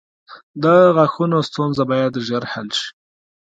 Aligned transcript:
•د 0.63 0.65
غاښونو 0.95 1.37
ستونزه 1.49 1.83
باید 1.91 2.13
ژر 2.27 2.43
حل 2.51 2.69
شي. 2.79 2.89